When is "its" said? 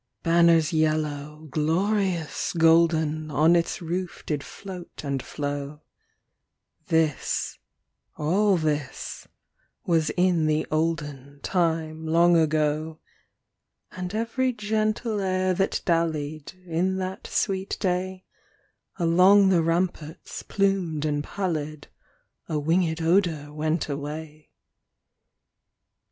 3.55-3.83